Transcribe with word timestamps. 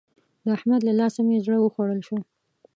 د 0.43 0.47
احمد 0.57 0.81
له 0.87 0.93
لاسه 0.99 1.19
مې 1.27 1.37
زړه 1.45 1.57
وخوړل 1.61 2.01
شو. 2.07 2.17